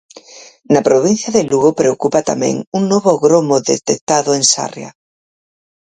Na 0.73 0.81
provincia 0.87 1.29
de 1.35 1.41
Lugo 1.49 1.69
preocupa 1.79 2.27
tamén 2.31 2.55
un 2.77 2.83
novo 2.93 3.11
gromo 3.25 3.55
detectado 3.71 4.29
en 4.37 4.43
Sarria. 4.53 4.91